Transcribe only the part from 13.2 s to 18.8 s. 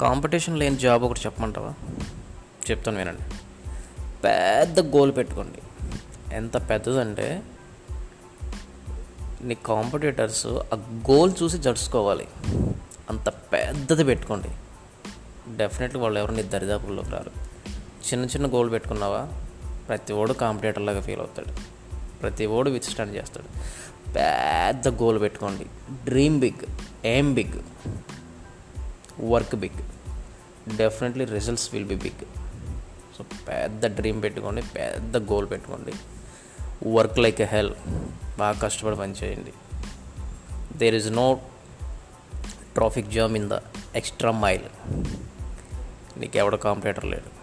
పెద్దది పెట్టుకోండి. డెఫినెట్లీ వాళ్ళు ఎవరు నీ దరిదాపుల్లోకి రారు. చిన్న చిన్న గోల్